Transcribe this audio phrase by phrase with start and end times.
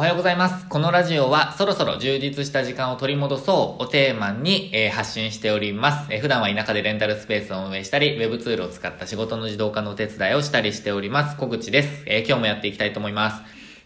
[0.00, 0.66] おはようございます。
[0.66, 11.36] このラジオはそろそろ充実した時間を取り戻そうをテーマに、えー、発信しております、えー、普段は田舎でレンタルスペースを運営したり、ウェブツールを使った仕事の自動化のお手伝いをしたりしております。
[11.36, 12.04] 小口です。
[12.06, 13.42] えー、今日もやっていきたいと思います。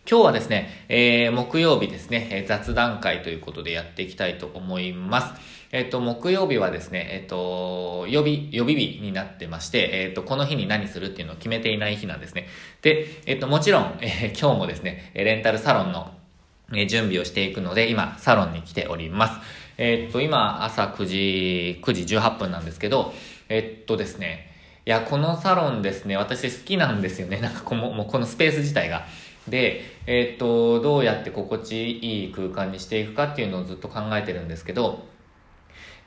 [0.08, 5.34] 今日はですね、え、木曜日ですね、え雑談会ということでやっていきたいと思います。
[5.72, 12.48] えっ、と、木曜日はですね、えっ、と、予備、予備日になってまして、えっ、と、この日に何するっていうのを決めていない日なんですね。
[12.82, 16.12] で、えっ、と、もちろん、え今日もですね、レンタルサロンの
[16.88, 19.40] 準備をしていくので、今、サロンに来ております。
[19.78, 23.12] え、っと、今、朝9時、9時18分なんですけど、
[23.48, 24.50] えっとですね、
[24.86, 27.40] いや、このサロンですね、私好きなんですよね。
[27.42, 29.06] なんかこの、もうこのスペース自体が。
[29.48, 35.06] で、え、っと、どうやって心地いい空間にしていくかっていうのをずっと考えてるんですけど、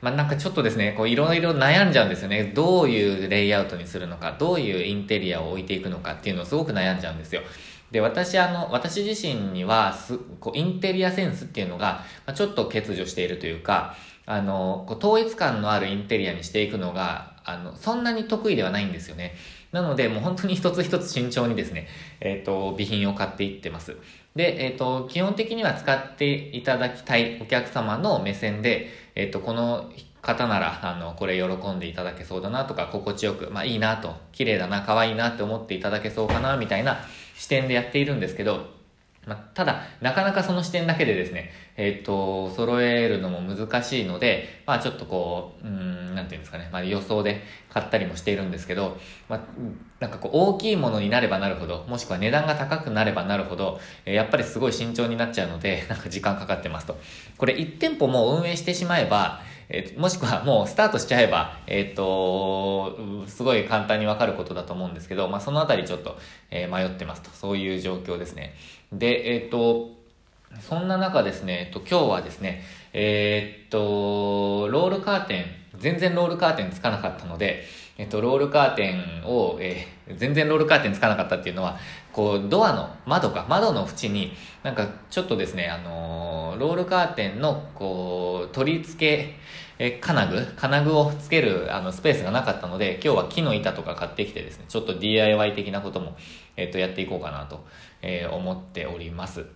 [0.00, 2.52] まあ、なんかちょっとですね、こういろいろ悩んじゃうんですよね。
[2.54, 7.42] どういうレイアウトにするのか、どういうインテリアを置いていくのかっていうのをすごく悩んじゃうんですよ。
[7.90, 13.96] で、私、あの、私自身には、す、こう、インテリアセンスっていうのが、まあ、ちょっと欠如しているというか、
[14.26, 19.34] あの、こう統一感のあるインテリアにしていくのが、あの、そんなに得意ではないんですよね。
[19.72, 21.88] なので、もう本当に一つ一つ慎重にですね、
[22.20, 23.96] えっ、ー、と、備品を買っていってます。
[24.36, 29.90] で、えっ、ー、と、基本的には使っていただきたいお客様の目線で、えっ、と、この
[30.22, 37.00] 方なら、あの、これ喜んでいただけそうだなとか、心地よく、まあいいなと、綺麗だな、可愛いなって思っていただけそうかな、みたいな
[37.36, 38.77] 視点でやっているんですけど、
[39.26, 48.96] まあ、ただ、なかなかその視点だけでですね、えっ、ー、と、揃えるのも難しいので、まあちょっとこう、うん、なんていうんですかね、まあ予想で買ったりもしているんですけど、
[49.28, 49.40] まあ、
[50.00, 56.98] なんかこう大きいものになればなるほど、もしくは値段が高くなればなるほど、やっぱりすごい慎重になっちゃうので、なんか時間かかってますと。
[57.36, 66.16] これ1店舗も運営してしまえば、えー、もしくはもうスタートしちゃえば、えっ、と、すごい簡単にわかることだと思うんですけど、まあ、そのあたりちょっと、
[66.50, 67.30] えー、迷ってますと。
[67.30, 68.54] そういう状況ですね。
[68.92, 69.90] で、えっ、と、
[70.60, 75.44] そんな中ですね、えっと、今日はですね、えっと、ロールカーテン、
[75.76, 77.64] 全然ロールカーテンつかなかったので、
[77.98, 81.78] えっと、ロールカーテンを、えー、全然ロールカーテンつかなかったっていうのは、
[82.12, 89.34] こう、ドアの窓か、窓の縁に、なんかちょっとですね、あのー、ロールカーテンの、こう、取り付け、
[89.78, 96.16] え、金具金具をつける、あの、スペースがなかったので、今日は木の板とか買ってきてですね、ちょっと DIY 的なことも、
[96.56, 97.64] えっと、やっていこうかなと、
[98.02, 99.46] えー、思っております。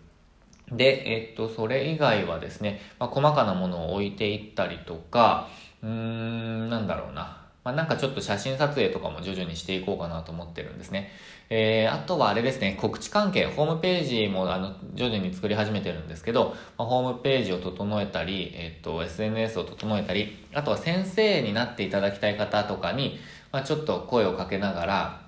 [0.71, 5.49] で、えっと、それ以外はですね、まあ、細かなものを置いていったりとか、
[5.83, 7.42] うーん、なんだろうな。
[7.65, 11.11] まあ、なんかちょっと写真撮影とかも徐々にしていこうかなと思ってるんですね。
[11.49, 23.19] えー、あとはあれですね、告知関係、ホームページもあの徐々に作り始めてるんですけど、まあ、ホームページを整えたり、えっ、と、SNS を整えたり、あとは先生になっていただきたい方とかに、
[23.53, 25.22] まあ、ちょっと声をかけながら、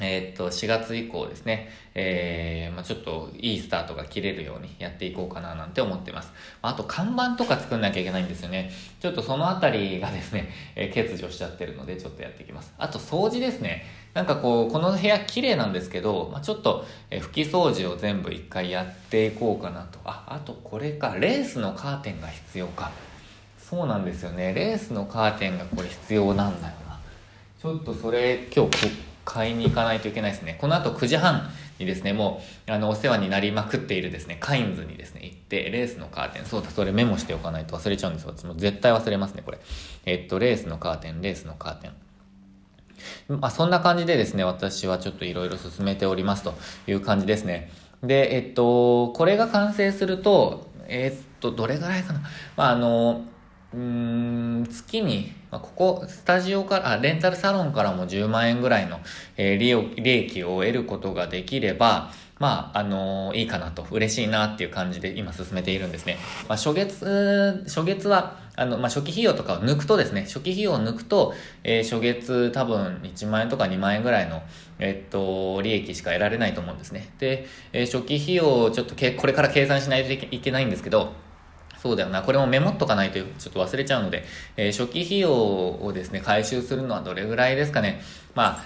[0.00, 6.32] え、っと、4月以降ですね、えー、まあちょっといいスタートが切れるようにやっていこうかななんて思ってます。
[6.62, 8.70] あと、看板とか作んなきゃいけないんですよね。
[9.00, 12.74] ちょっとそのあたりがですね、 えー、欠如しちゃってるので、ちょっとやっていきます。
[12.78, 13.86] あと、掃除ですね。
[14.12, 19.98] なんかこう、この部屋綺麗なんですけど、まあ、ちょっと、えー、拭き掃除を全部一回やっていこうかなと。
[20.04, 22.90] あ、あとこれか、レースのカーテンが必要か。
[23.58, 24.54] そうなんですよね。
[24.54, 27.00] レースのカーテンがこれ必要なんだよな。
[27.60, 30.56] ちょっとそれ今日買いに行かないといけないですね。
[30.58, 38.32] この後9時半にですね、もう、あの、お世話になりまくっているですね、カインズにですね、行って、レースのカーテン、そうだ、それメモしておかないと忘れちゃうんですよ。
[38.34, 39.58] 私も絶対忘れますね、これ。
[40.06, 43.38] えっと、レースのカーテン、レースのカーテン。
[43.40, 46.54] まあ、そんな感じでですね、私はちょっといろいろ進めておりますと
[46.86, 47.70] いう感じですね。
[48.02, 52.20] で、えっと、これが完成すると、えっと、どれぐらいかな。
[52.56, 53.24] まあ、あの、
[53.76, 59.00] うん、月に、まあ、ここ、スタジオから、あ、レンタルサロンからも10万円ぐらいの、
[59.36, 66.16] えー、利利益を得ることができれば、まあ、あのー、いいかなと、嬉しいなっていう感じで今進めているんですね。
[66.48, 74.42] まあ、初月、初月は、あの、まあ、初期費用とかを抜くとですね、初期費用を抜くと、えー、初月多分1万円とか2万円ぐらいの、
[74.78, 77.10] えっと、利益しか得られないと思うんですね。
[77.18, 81.25] で、えー、初期費用をちょっとけ、これから計算しないといけないんですけど、
[81.82, 82.22] そうだよな。
[82.22, 84.24] これもメモっとかないとちょっと忘れちゃうので、
[84.56, 88.00] えー、初期費用をですね、回収するのはどれぐらいですかね。
[88.34, 88.64] まあ、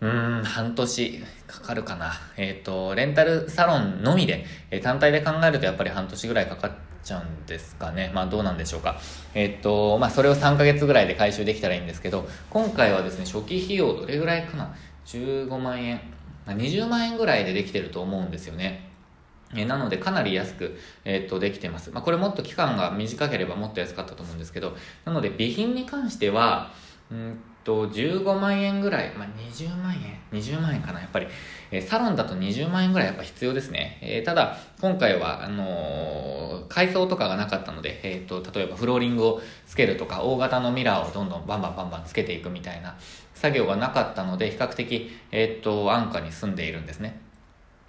[0.00, 2.12] うん、半年かかるかな。
[2.36, 6.72] えっ、ー、と、レンタルサロンのみで、えー、単体で考えるとやっぱり半年ぐらいかかっ
[7.04, 8.10] ちゃうんですかね。
[8.14, 8.98] まあどうなんでしょうか。
[9.34, 14.74] えっ、ー、と、まあそれを3ヶ月ぐらいで回収できたらいいんですけど、今回はですね、初期費用どれぐらいかな
[15.06, 16.00] ?15 万円。
[16.46, 18.89] 20万円ぐらいでできてると思うんですよね。
[19.54, 21.90] えなのでかなり安く、え、っとできてます。
[21.90, 26.72] まあ、これもっと期間が短ければもっと安かったと思うんですけど、なので備品に関しては、
[27.10, 31.00] うんと、15万円ぐらい、まあ、20万円 ?20 万円かな？
[31.00, 31.26] やっぱり、
[31.70, 33.98] え、サロンだと20万円ぐらいやっぱ必要ですね。
[34.00, 42.96] えー、ただ、今回は、あのー、改装とかがなかったので、えっ、と、例えばフローリングをつけるとか、大型のミラーをどんどんバンバンバンバンつけていくみたいな
[43.34, 47.20] 作業がなかったので、比較的、えっ、と、安価に住んでいるんですね。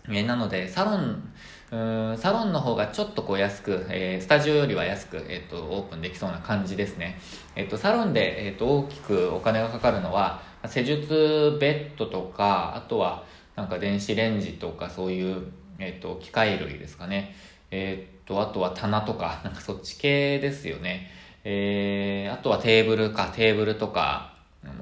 [0.09, 1.31] えなので、サロン、
[1.71, 1.77] う
[2.13, 7.17] んサロンの方がちょっとこう安く、えー、スタジオよりは安く、えーと、オープンできそうな感じですね。
[7.55, 13.23] えっ、ー、と、サロンで、えーと、大きくお金がかかるのは、施術ベッドとか、あとは
[13.55, 15.43] なんか電子レンジとかそういう、
[15.79, 17.35] えっ、と、機械類ですかね。
[17.71, 21.09] えっ、と、あとは棚とか、 なんかそっち系ですよね。
[21.45, 24.33] えー、あとはテーブルか、テーブルとか、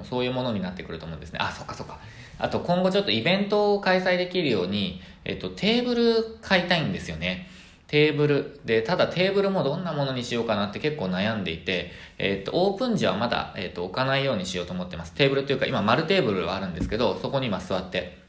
[0.02, 1.38] そういうものになってくると思うんですね。
[1.40, 1.98] あ、そっかそっか。
[2.40, 7.48] あと今後ちょっとイベントを開催できるように、えっと、テーブル買いたいんですよね。
[7.90, 8.60] テーブル。
[8.64, 15.12] で、ただテーブルもどんなものにしようかなって結構悩んでいて、えっと、オープン時はまだ、えっと、置かないようにしようと思ってます。
[15.14, 18.19] テーブルというか、今丸テーブルはあるんですけど、そこに今座って、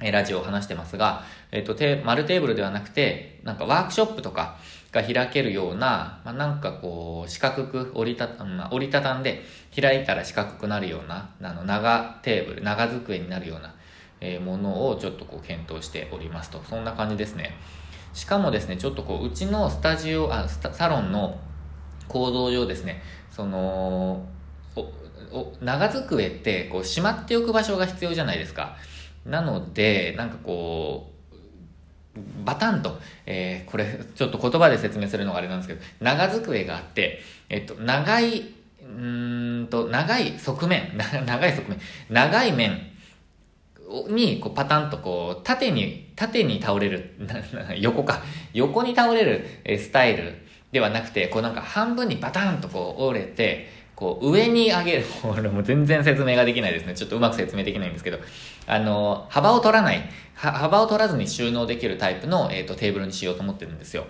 [0.00, 4.58] えラジオを話してますが、えっと、テ丸テーブルではなくて、なんかワークショップとか
[4.90, 9.42] が開けるような、まあ、なんかこう、四角く折りた、まあ、折りたたんで、
[9.74, 13.74] 開いたら四角くなるような、あの、長テーブル、長机になるような、
[14.20, 16.62] えものをちょっとこう検討しておりますと。
[16.68, 17.56] そんな感じですね。
[18.12, 21.40] しかもですね、ちょっとこう、うちのスタジオ、あ、サロンの
[22.08, 24.26] 構造上ですね、その、
[24.76, 24.80] お
[25.32, 28.76] お長机ってこうしまっておく場所が必要じゃないですか。
[29.24, 31.12] なので、なんかこう、
[32.44, 40.92] バタンと、えー、これちょっと言葉で説明するのがあれなんですけど、長机があって、えっと、長い、うんと、長い側面、
[41.26, 41.80] 長い側面、
[42.10, 42.92] 長い面
[44.08, 47.14] に、こう、パタンとこう、縦に、縦に倒れる、
[47.78, 48.22] 横か、
[48.52, 49.46] 横に倒れる
[49.78, 50.34] スタイル
[50.72, 55.04] ではなくて、こうなんか半分にバタンとこう折れて、こう上に上げる。
[55.22, 56.94] これも全然説明ができないですね。
[56.94, 58.18] ちょっとうまく説明できないんですけど、
[58.66, 60.02] あの、幅を取らない、
[60.34, 64.06] 幅を取らずに収納できるタイプの、えっ、ー、と、テーブルにしようと思ってるんですよ。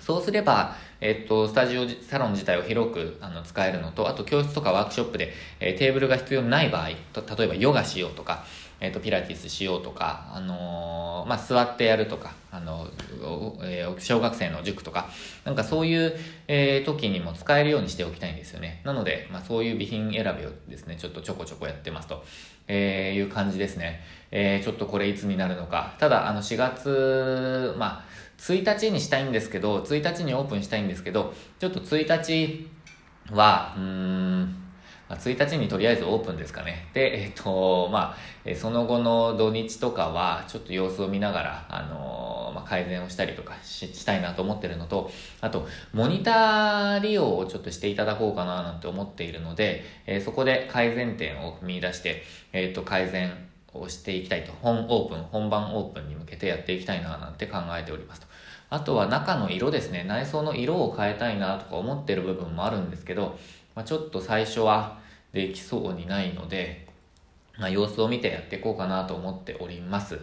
[0.00, 8.44] そうすれば、えっと、スタジオ、サロン自体を広くあの使えるのと、あと教室とかワークショップで、えー、テーブルが必要ない場合、と例えばヨガしようとか、
[8.82, 12.88] えっ、ー、と、ピラティスしようとか、あのー、まあ、座ってやるとか、あの、
[13.62, 15.08] えー、小学生の塾とか、
[15.44, 16.12] なんかそういう、
[16.48, 18.82] えー、時にも使えるようにしておきたいんですよね。
[18.84, 22.24] なので、まあ、そういう備品選びをですね、ちょっとちょこちょこやってますと、
[22.66, 24.00] え、いう感じですね。
[24.32, 25.94] え、ちょっとこれいつになるのか。
[26.00, 28.04] ただ、あの、4月、まあ、
[28.38, 32.68] 1日にしたいんですけど、1日にオープンしたいんですけど、ちょっと1日
[33.30, 34.61] は、うん、
[35.16, 36.88] 1日にとりあえずオープンですかね。
[36.94, 45.10] で、えっ、と、まあ、その後の土日とかは、ちょっと様子を見ながら、あの、まあ、改善をしたりとかしたいなと思ってるのと、
[45.40, 52.22] あと、モニター利用をちょっとしていただこうかななんて思っているので、えー、そこで改善点を見出して、
[52.52, 54.52] えっ、と、改善をしていきたいと。
[54.62, 58.26] 本オープン、本番オープンに向けてやっていきたいななんて考えておりますと。
[58.70, 60.04] あとは中の色ですね。
[60.04, 63.38] 内装の色を変えたいなとか思ってる部分もあるんですけど、
[63.74, 65.01] まあ、ちょっと最初は、
[65.32, 66.86] できそうにないので、
[67.58, 70.20] まあ、様子を見てやっていこうかなと思っております。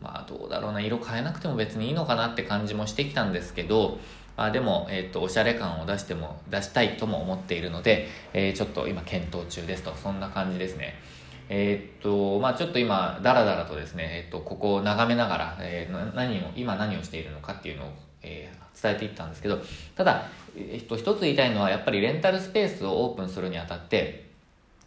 [0.00, 3.98] まあどうだろうな、色変えなくても別にいいのかなって感じもしてきたんですけど、
[4.36, 10.94] まあでも、えっ、ー、と、おしゃれ感を出しても、出したいとも思っているので、えー、ちょっと今検討中ですと、そんな感じですね。
[11.48, 17.88] えー、っと、まあちょっと今、だらだらとですね、えっと、ここを眺めながら、えー、何を、今何をしているのかっていうのを、
[18.22, 19.58] えー、伝えていったんですけど、
[19.96, 24.27] ただ、えっと、一つ言いたいのは、やっぱりレンタルスペースをオープンするにあたって、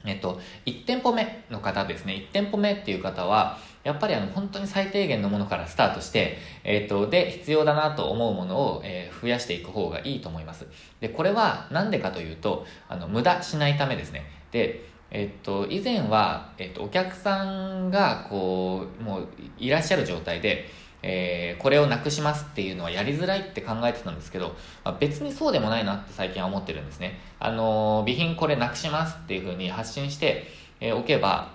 [0.05, 10.67] えっと、1店舗目の方ですね、1店舗目っていう方は、やっぱりあの、本当に最低限のものからスタートして、えっと、で、必要だなと思うものを、えー、増やしていく方がいいと思います。
[10.99, 14.25] で、これはなんでかというと、あの、無駄しないためですね。
[14.51, 19.27] で、えっと、以前は、えっと、お客さんが、こう、もう、
[19.57, 20.69] いらっしゃる状態で、
[21.03, 27.19] えー、これをなくしますっていうのはやりづらいって考えてたんですけど、まあ、別にそうでもないなって最近は思ってるんですね。
[27.39, 30.47] あのー、備品これなくしますっていうふうに発信して
[30.95, 31.53] おけば、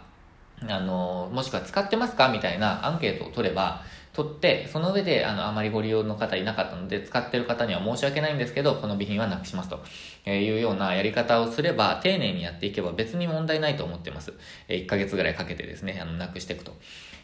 [0.68, 3.82] あのー、もしくは使ってますかみたいなアンケートを取れば、
[4.16, 9.80] 取って、その上で、あの、あまりご利用の方いなかったので、使ってる方には申し訳ないんですけど、この備品はなくしますと
[10.24, 14.32] えいうようなやり方をすれば、丁寧にやっていけば別に問題ないと思ってます。
[14.68, 16.74] え1ヶ月ぐらいかけてですね、あの、なくしていくと。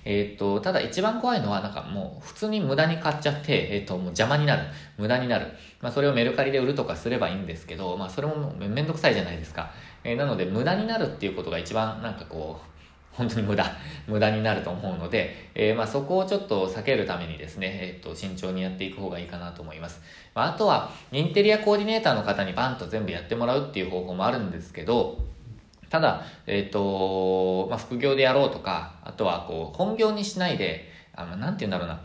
[0.04, 4.62] えっ、と、ただ一番怖いのは、なんかもう普通に無駄に買っちゃって、えっ、と、もう邪魔になる。
[4.99, 5.47] 無駄になる。
[5.80, 9.71] まあそれをメルカリで売るとかすればいいんですけど、まあそれもめんどくさいじゃないですか。
[10.04, 12.73] えー、なので無駄になるっていうことが一番なんかこう、
[13.12, 13.64] 本当に無駄、
[14.06, 20.00] 無駄になると思うので、えー、まあそこをちょっと避けるためにですね、えっ、と、慎重にやっていく方がいいかなと思います。
[20.35, 25.18] まあ、あとは、インテリアコーディネーターの方にバンと全部やってもらうっていう方法もあるんですけど、
[25.92, 32.00] ただ、えっ、ー、と、まあ、副業でやろうとか、あとはこう、本業にしないで、あの、なんて言うんだろうな、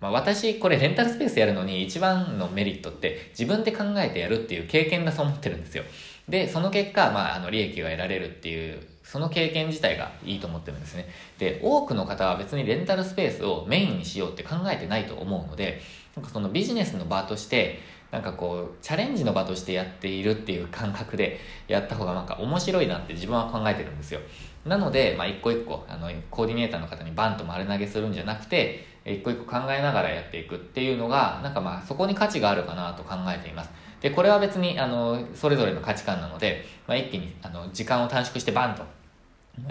[0.00, 5.82] まあ、私、これレンタルスペースやるのに一番のメリットって自分で考えてやるっていう経験だと思ってるんですよ。
[6.28, 11.08] で、その結果、まあ、あの、利益が得られるっていう、その経験自体がいいと思ってるんですね。
[11.40, 15.80] で、多くの方は別にレンタルスペースをメインにしようって考えてないと思うので、
[16.14, 24.20] なんかそのビジネスの場として、なんかこう、チャレンジの場としてやっているっていう感覚でやった方がなんか面白いなって自分は考えてるんですよ。
[24.64, 33.70] なので、まあ、一個一個、あの、コーディネーターの方にバンと丸投げするんじゃなくて、一個一個考えながらやっていくっていうのが、なんかまあ、そこに価値があるかなと考えています。
[34.00, 38.84] で、これは別に、あの、それぞれの価値観なので、まあ、一気に、あの、時間を短縮してバンと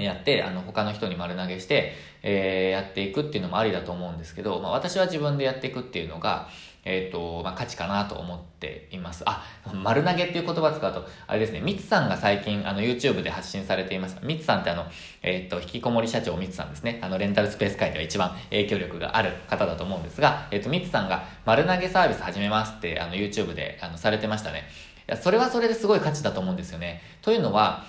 [0.01, 6.50] やって、あの、他の人に丸投げして、えー、やっていくっていうのもありだと思うんですけど、まあ、私は自分でやっていくっていうのが、
[6.88, 9.24] えっ、ー、と、まあ、価値かなと思っています。
[9.25, 9.44] あ、
[9.84, 14.22] 丸投げっていう言葉使うと、あれですね、ミツさんが最近、あの、YouTube で発信されていました。
[14.22, 14.86] ミツさんってあの、
[15.22, 17.00] えっ、ー、と、引きこもり社長ミツさんですね。
[17.03, 24.63] あの、レンタルスペース界では一番影響力がある方だと思うんですが、えっ、ー、と、ミツさんが丸投げサービス始めますって、あの、YouTube で、あの、されてましたね。
[25.10, 27.01] いや、それはそれですごい価値だと思うんですよね。
[27.22, 27.84] というのは、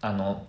[0.00, 0.46] あの、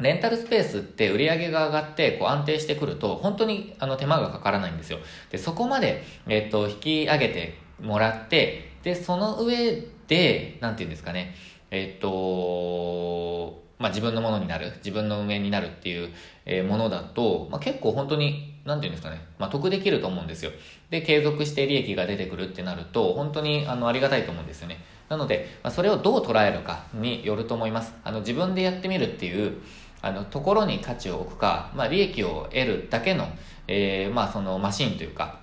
[0.00, 4.98] レンタルスペースって売り上げが上がってこう安定してくると本当にあの手間がかからないんですよ。
[5.30, 11.34] で、そこまで、えっ、と、引き上げてもらって、で、その上で、なんて言うんですかね、
[11.70, 16.10] えっ、と、まあ、自分のものになる、自分の運営になるっていう、
[16.44, 20.50] えものだと、まあ、結構本当に、なんて言うんですかね、まあ、得できると思うんですよ。
[20.90, 24.84] で、継続して利益が出てくるってなると、本当にあのありがたいと思うんですよね。
[25.08, 27.94] なので、まあ、それをどう捉えるかによると思います。
[28.04, 29.54] あの、自分でやってみるっていう、
[30.02, 33.28] あの、ところに価値を置くか、まあ、利益を得るだけの、
[33.68, 35.40] えー、まあ、そのマシンというか、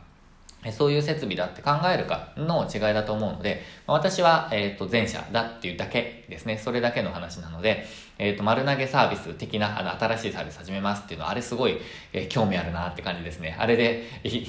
[0.71, 6.57] そういう設備だって考えるかの違いだと思うので、私は、えっ、と、前者だっていうだけですね。
[6.57, 7.85] それだけの話なので、
[8.17, 11.77] えっ、と、丸投げサービス的な、あの、新しいサービス始めますっていうのは、あれすごい、
[12.11, 13.55] え、興味あるなって感じですね。
[13.59, 14.05] あれで、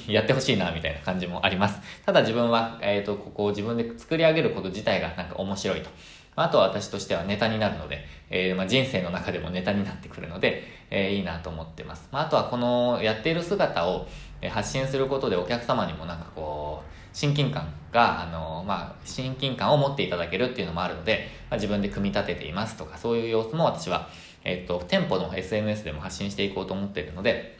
[0.07, 1.79] やってほしいな、みたいな感じもあります。
[2.05, 5.89] ただ自分は、えっ、と、ここを自分で作り上げること自体がなんか面白いと。
[6.35, 12.07] あとは私としてはネタになるので、えー、まあ、人生の中でもネタになってくるので、えー、いいなと思ってます。
[12.11, 14.07] まあ、あとはこのやっている姿を
[14.49, 24.09] 発信することでお客様にもなんかこう、親近感が、あの、まあ、親近感を持っていただけるっていうのもあるので、まあ、自分で組み立てていますとか、そういう様子も私は、
[24.43, 27.57] えっ、と、店舗の SNS でも発信していこうと思っているので、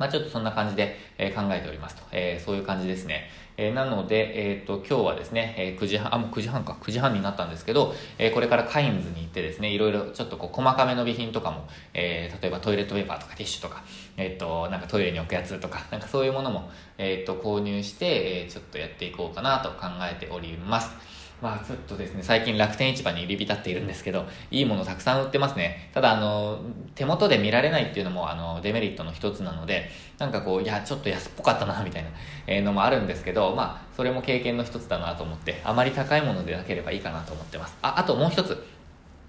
[0.00, 2.02] まあ、ちょっとそんな感じで、え、考えておりますと。
[2.10, 3.28] え、そういう感じですね。
[3.58, 13.84] え、なので、えっ、と、今日はですね、え9時半、あ、もう9時半か、9時半になったんですけど、えこれからカインズに行ってですね、いろいろちょっとこう細かめの備品とかも、え例えばトイレットペーパーとかティッシュとか、
[14.16, 21.19] えっ、と、なんかトイレに置くやつとか、 なんかそういうものも、えっ、と、購入して、えちょっとやっていこうかなと考えております。
[21.40, 25.90] まあちょっとですね、最近楽天市場に入り浸っているんですけど、いいものたくさん売ってますね。
[25.94, 26.58] ただあの、
[26.94, 32.10] 手元で見られないっていうのもあの、デメリットの一つなので、なんかこう、いや、ちょっと安っぽかったな、みたいな、
[32.46, 37.76] えのもあるんですけど、まあ、それも経験の一つだなと思って、あまり高いものでなければいいかなと思ってます。
[37.80, 38.62] あ、あともう一つ。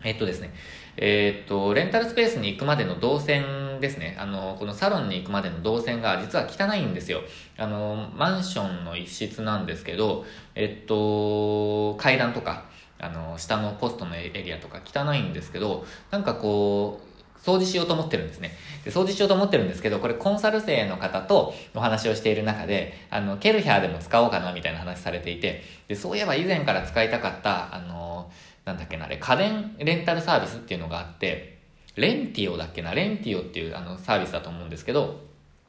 [0.03, 0.51] えっとですね、
[0.97, 3.43] えー、っと、レンタルスペースに行くまでの動線
[3.81, 4.15] ですね。
[4.19, 7.21] あの、このサロンに行くまでの動線が実は汚いんですよ。
[7.57, 12.65] あの、マンションの一室なんですけど、えっと、階段とか、
[12.99, 17.11] あの、下のポストのエリアとか汚いんですけど、なんかこう、
[17.43, 18.51] 掃除しようと思ってるんですね。
[18.85, 28.31] で、掃除しようと思ってるんですけど、これコンサル生の方とお話をしている中で、あの、ケルヒャーでも使おうかなみたいな話されていて、で、そういえば以前から使いたかった、あの、
[28.65, 31.50] なんだっけな、あれ、家電レンタルサービスっていうのがあって、
[31.95, 35.21] レンティオだっけな、レンティオっていうあのサービスだと思うんですけど、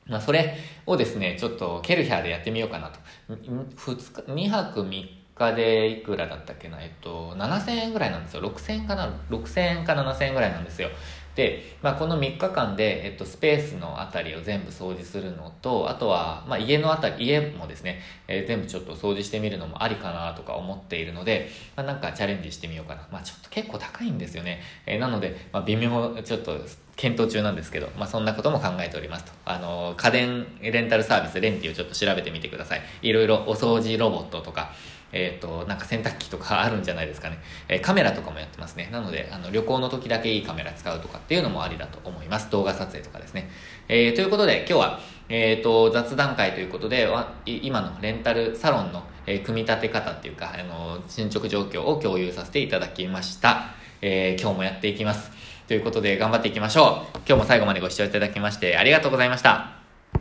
[0.07, 2.99] まあ、それをですね、ちょっとケルヒャーでやってみようかなと。
[3.35, 8.43] 2、2泊3日でいくらだったっけな、えっと、7000円ぐらいなんですよ。
[8.43, 10.88] 6000円かな ?6000 円か7000円ぐらいなんですよ。
[11.35, 23.09] で、まあ、この3日間で、えっと、スペースのあたりを全部掃除するのと、あとは、まあ、家のあたり、家もですね、えー、全部ちょっと掃除してみるのもありかなとか思っているので、まあ、なんかチャレンジしてみようかな。
[23.11, 24.61] まあ、ちょっと結構高いんですよね。
[24.85, 26.59] えー、なので、まあ、微妙、ちょっと、
[26.97, 29.33] 検討中なんですけど、まあ、そんなことも考えておりますと。
[29.45, 32.83] あの、家電レンタルサービス、レンティをちょっと調べてみてください。
[33.03, 34.73] いろいろお掃除ロボットとか、
[35.13, 37.39] えっ、ー、と、なんか洗濯機とかあるんじゃないですかね。
[37.69, 38.89] えー、カメラとかもやってますね。
[38.91, 42.51] なので、あの、旅行の時だけいいカメラ使うとかっていうのもありだと思います。
[42.51, 43.51] 動画撮影とかですね。
[43.89, 47.09] えー、ということで、今日は、えっ、と、雑談会ということで、
[47.47, 53.67] 今のレンタルサロンの、え組み立て方っていうか、あの、進捗状況を共有させていただきました。
[54.01, 55.42] え今日もやっていきます。
[55.73, 57.19] ということで、頑張っていきましょう。
[57.26, 59.82] 今日も最後までご視聴いただきまして、ありがとうございました。